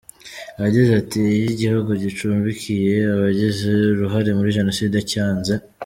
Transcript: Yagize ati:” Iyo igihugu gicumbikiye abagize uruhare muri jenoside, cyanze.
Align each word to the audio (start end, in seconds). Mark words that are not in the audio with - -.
Yagize 0.63 0.91
ati:” 1.01 1.19
Iyo 1.35 1.45
igihugu 1.53 1.89
gicumbikiye 2.03 2.93
abagize 3.15 3.65
uruhare 3.93 4.29
muri 4.37 4.55
jenoside, 4.57 4.97
cyanze. 5.11 5.53